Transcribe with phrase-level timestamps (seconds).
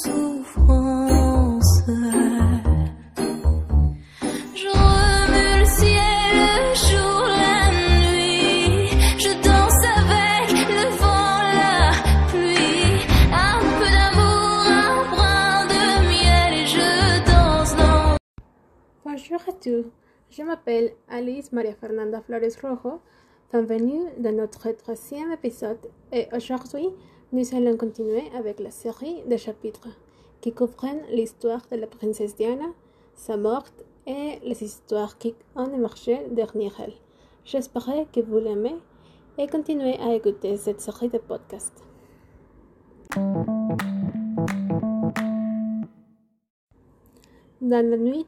[0.00, 1.82] souffrance.
[4.54, 8.88] Je remue le ciel, le jour, la nuit.
[9.18, 11.92] Je danse avec le vent, la
[12.28, 13.04] pluie.
[13.32, 16.88] Un peu d'amour, un brin de miel et je
[17.30, 18.16] danse dans
[19.04, 19.86] Bonjour à tous,
[20.30, 23.00] je m'appelle Alice Maria Fernanda Flores Rojo.
[23.52, 26.88] Bienvenue dans notre troisième épisode et aujourd'hui
[27.32, 29.88] nous allons continuer avec la série de chapitres
[30.42, 32.66] qui couvrent l'histoire de la princesse Diana,
[33.14, 33.64] sa mort
[34.06, 36.92] et les histoires qui ont émergé derrière elle.
[37.46, 38.76] J'espère que vous l'aimez
[39.38, 41.82] et continuez à écouter cette série de podcasts.
[47.62, 48.26] Dans la nuit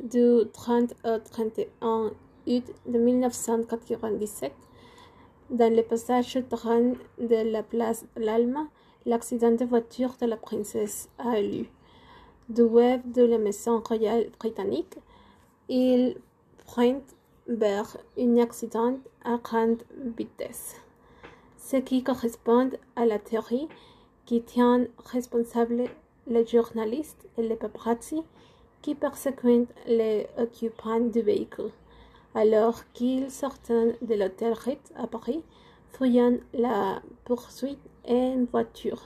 [0.00, 2.12] du 30 au 31
[2.46, 4.52] août de 1997,
[5.50, 8.66] dans le passage de la place l'Alma,
[9.06, 11.66] l'accident de voiture de la princesse a eu lieu.
[12.48, 14.98] Du web de la maison royale britannique,
[15.68, 16.16] il
[16.66, 17.00] prend
[17.46, 19.82] vers un accident à grande
[20.16, 20.76] vitesse,
[21.56, 23.68] ce qui correspond à la théorie
[24.26, 25.84] qui tient responsable
[26.26, 28.22] les journalistes et les paparazzi
[28.82, 31.70] qui persécutent les occupants du véhicule,
[32.34, 35.42] alors qu'ils sortent de l'hôtel Ritz à Paris,
[35.96, 39.02] fuyant la poursuite en voiture.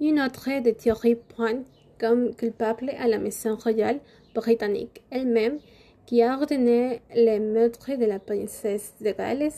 [0.00, 1.66] Une autre des théories pointe
[1.98, 4.00] comme coupable à la maison royale
[4.34, 5.58] britannique elle-même,
[6.06, 9.50] qui a ordonné le meurtre de la princesse de Galles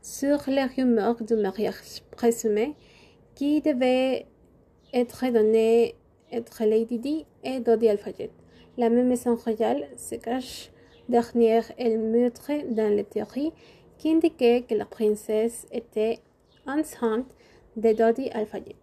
[0.00, 2.74] sur les rumeurs du mariage présumé
[3.38, 4.26] qui devait
[4.92, 5.94] être donné
[6.32, 8.32] entre Lady Di et Dodi Al-Fayed.
[8.76, 10.72] La même maison royale se cache
[11.08, 13.52] derrière le meurtre dans les théories
[13.96, 16.18] qui indiquaient que la princesse était
[16.66, 17.30] enceinte
[17.76, 18.74] de Dodi Al-Fayed.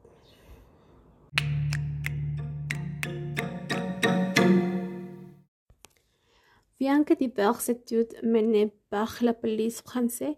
[6.79, 10.35] Bien que diverses études menées par la police française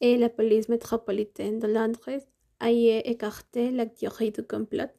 [0.00, 2.18] et la police métropolitaine de Londres
[2.60, 4.90] aient écarté la théorie du complot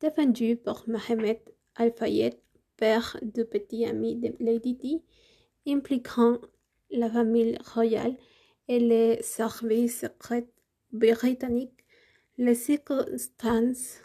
[0.00, 1.38] défendue par Mohamed
[1.74, 2.38] Al-Fayed,
[2.76, 5.02] père du petit ami de Lady Di,
[5.66, 6.38] impliquant
[6.90, 8.16] la famille royale
[8.68, 10.48] et les services secrets
[10.92, 11.84] britanniques,
[12.36, 14.02] les circonstances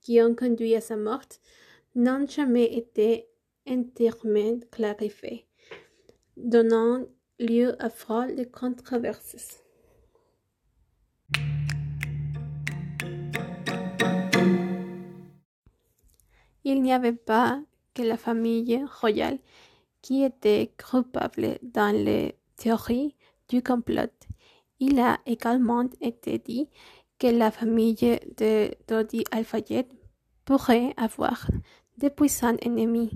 [0.00, 1.28] qui ont conduit à sa mort
[1.94, 3.28] n'ont jamais été
[3.68, 5.46] entièrement clarifiées,
[6.36, 7.06] donnant
[7.38, 9.63] lieu à folle de controverses.
[16.64, 17.60] Il n'y avait pas
[17.94, 19.38] que la famille royale
[20.02, 23.14] qui était coupable dans les théories
[23.48, 24.10] du complot.
[24.80, 26.68] Il a également été dit
[27.18, 29.86] que la famille de Dodi Al-Fayed
[30.44, 31.46] pourrait avoir
[31.98, 33.10] de puissants ennemis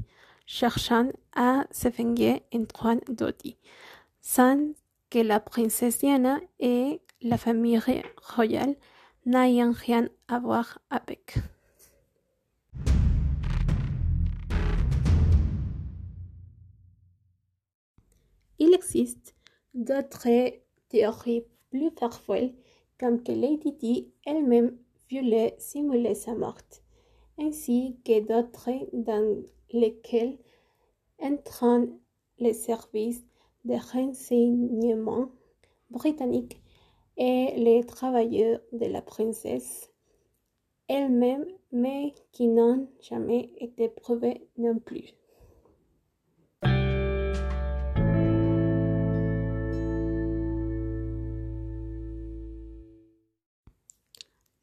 [0.46, 3.56] cherchant à se venger en Dodi,
[4.20, 4.72] sans
[5.10, 7.80] que la princesse Diana et la famille
[8.34, 8.76] royale
[9.26, 11.34] n'aient rien à voir avec.
[19.74, 20.52] D'autres
[20.88, 22.54] théories plus farfelues
[22.98, 24.76] comme que Lady Di elle-même
[25.10, 26.58] voulait simuler sa mort,
[27.38, 29.42] ainsi que d'autres dans
[29.72, 30.38] lesquelles
[31.20, 31.88] entrent
[32.38, 33.24] les services
[33.64, 35.30] de renseignement
[35.90, 36.60] britanniques
[37.16, 39.92] et les travailleurs de la princesse
[40.88, 45.17] elle-même, mais qui n'ont jamais été prouvés non plus.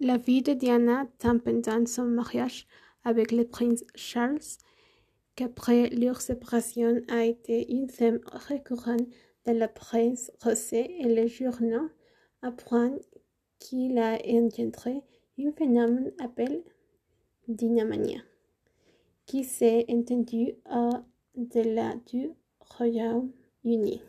[0.05, 2.67] La vie de Diana tant pendant son mariage
[3.03, 4.37] avec le prince Charles
[5.35, 9.07] qu'après leur séparation a été une thème récurrente
[9.47, 11.89] de la presse rosée et les journaux
[12.43, 12.99] apprennent
[13.57, 15.01] qu'il a engendré
[15.39, 16.63] un phénomène appelé
[17.47, 18.19] dynamania,
[19.25, 20.53] qui s'est entendu
[21.35, 22.29] au-delà du
[22.59, 24.03] Royaume-Uni.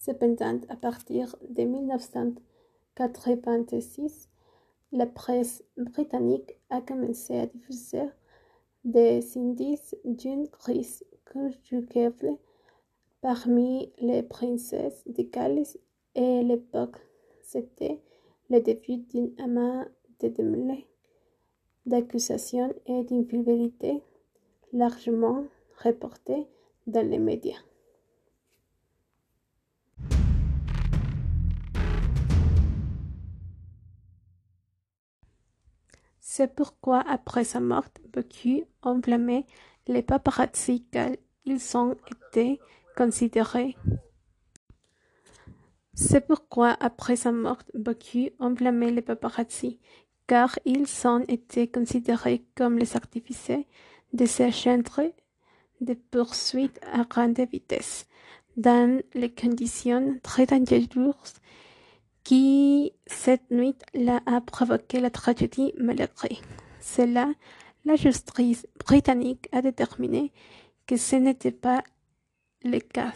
[0.00, 4.28] Cependant, à partir de 1986,
[4.92, 8.08] la presse britannique a commencé à diffuser
[8.82, 12.38] des indices d'une crise conjugale
[13.20, 15.66] parmi les princesses de Galles
[16.14, 16.96] et l'époque,
[17.42, 18.00] c'était
[18.48, 19.84] le début d'un amas
[20.20, 20.86] de démêlés,
[21.84, 24.02] d'accusations et d'infidélité
[24.72, 25.44] largement
[25.84, 26.46] reportés
[26.86, 27.60] dans les médias.
[36.32, 39.00] C'est pourquoi, après sa mort, beaucoup ont
[39.88, 41.10] les paparazzi car
[41.44, 42.60] ils ont été
[42.96, 43.76] considérés.
[45.92, 48.28] C'est pourquoi, après sa mort, beaucoup
[48.92, 49.80] les paparazzi
[50.28, 50.86] car ils
[51.66, 53.66] considérés comme les artificiers
[54.12, 54.84] de ces chaînes
[55.80, 58.06] de poursuite à grande vitesse,
[58.56, 61.40] dans les conditions très dangereuses
[62.22, 62.92] qui,
[63.22, 66.38] cette nuit-là, a provoqué la tragédie malgré.
[66.80, 67.30] C'est là,
[67.84, 70.32] la justice britannique a déterminé
[70.86, 71.84] que ce n'était pas
[72.64, 73.12] le cas,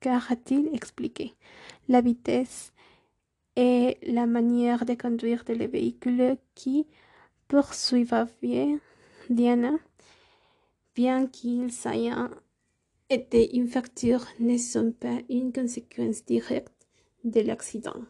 [0.00, 1.34] car a-t-il expliqué,
[1.88, 2.72] la vitesse
[3.56, 6.86] et la manière de conduire les véhicules qui
[7.46, 8.78] poursuivaient
[9.28, 9.74] Diana,
[10.94, 12.10] bien qu'ils aient
[13.10, 16.86] été une facture, ne sont pas une conséquence directe
[17.24, 18.00] de l'accident.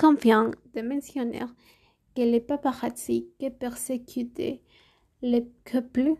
[0.00, 1.44] Convient de mentionner
[2.16, 4.62] que les paparazzi qui persécutaient
[5.20, 6.14] les couples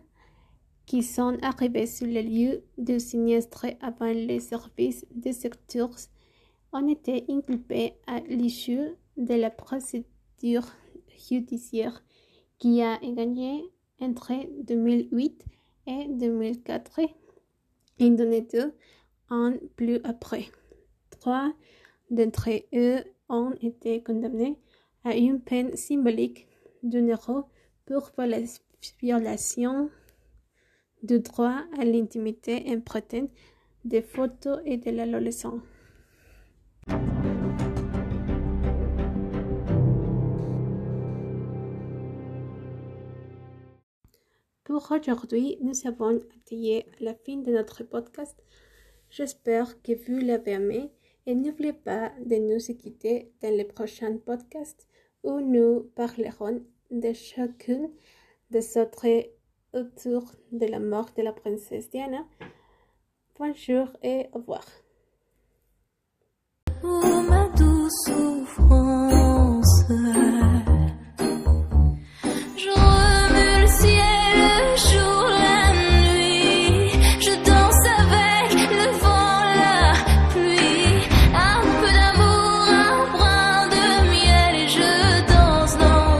[0.85, 5.95] qui sont arrivés sur le lieu du sinistre avant les services de secours
[6.73, 10.67] ont été inculpés à l'issue de la procédure
[11.27, 12.03] judiciaire
[12.59, 13.63] qui a gagné
[13.99, 14.31] entre
[14.63, 15.43] 2008
[15.87, 16.99] et 2004
[17.97, 18.73] et donné deux
[19.31, 20.45] ans plus après.
[21.09, 21.51] Trois
[22.11, 24.59] d'entre eux ont été condamnés
[25.03, 26.47] à une peine symbolique
[26.83, 27.45] d'un euro
[27.85, 28.11] pour
[28.99, 29.89] violation
[31.01, 33.31] du droit à l'intimité imprudente
[33.83, 35.59] des photos et de l'adolescent.
[44.63, 48.41] Pour aujourd'hui, nous avons atteint la fin de notre podcast.
[49.09, 50.91] J'espère que vous l'avez aimé
[51.25, 54.87] et n'oubliez pas de nous écouter dans les prochains podcasts
[55.23, 57.89] où nous parlerons de chacune
[58.49, 59.07] des autres
[59.73, 62.25] autour de la mort de la princesse Diana.
[63.37, 64.65] Bonjour et au revoir.